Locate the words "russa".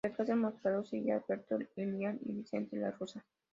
2.89-3.23